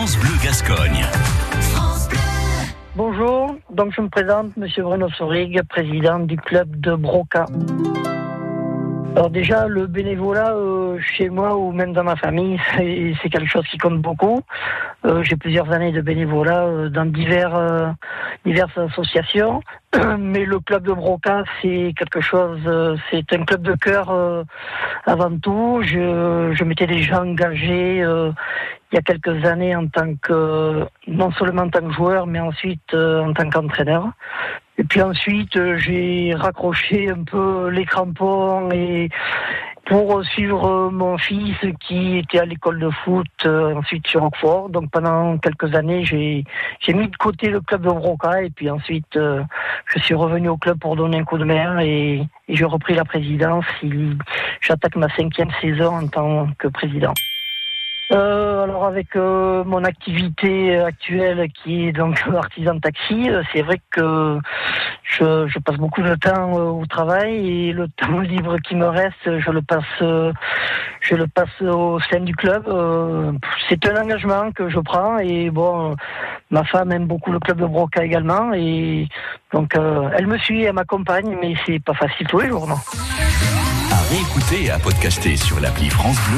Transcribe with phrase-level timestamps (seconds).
[0.00, 1.04] France Bleu Gascogne.
[2.96, 7.44] Bonjour, donc je me présente, Monsieur Bruno Sorig, président du club de Broca.
[9.14, 12.58] Alors déjà, le bénévolat euh, chez moi ou même dans ma famille,
[13.22, 14.40] c'est quelque chose qui compte beaucoup.
[15.04, 17.94] Euh, J'ai plusieurs années de bénévolat euh, dans divers,
[18.46, 19.60] diverses associations,
[20.18, 22.60] mais le club de Broca, c'est quelque chose,
[23.10, 24.46] c'est un club de cœur
[25.04, 25.82] avant tout.
[25.82, 28.02] Je, je m'étais déjà engagé
[28.92, 32.40] il y a quelques années en tant que, non seulement en tant que joueur, mais
[32.40, 34.08] ensuite euh, en tant qu'entraîneur.
[34.78, 39.08] Et puis ensuite, euh, j'ai raccroché un peu les crampons et
[39.86, 44.70] pour suivre euh, mon fils qui était à l'école de foot ensuite sur Roquefort.
[44.70, 46.44] Donc pendant quelques années, j'ai
[46.80, 50.56] j'ai mis de côté le club de Broca et puis ensuite je suis revenu au
[50.56, 53.66] club pour donner un coup de main et, et j'ai repris la présidence.
[54.60, 57.14] J'attaque ma cinquième saison en tant que président.
[58.12, 63.62] Euh, alors avec euh, mon activité actuelle qui est donc artisan de taxi, euh, c'est
[63.62, 64.38] vrai que
[65.04, 69.14] je, je passe beaucoup de temps au travail et le temps libre qui me reste,
[69.24, 72.64] je le passe, je le passe au sein du club.
[73.68, 75.94] C'est un engagement que je prends et bon,
[76.50, 79.06] ma femme aime beaucoup le club de Broca également et
[79.52, 82.78] donc elle me suit, elle m'accompagne, mais c'est pas facile tous les jours, non.
[83.92, 86.28] À réécouter et à podcaster sur l'appli France Bleu